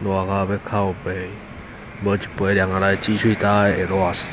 [0.00, 1.28] 热到要哭背，
[2.04, 4.32] 无一杯凉下来，鸡喙焦会热死。